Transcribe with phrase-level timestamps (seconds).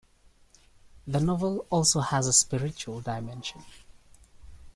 [1.05, 3.63] The novel also has a spiritual dimension.